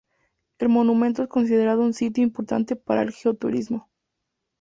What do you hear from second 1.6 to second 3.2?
un sitio importante para el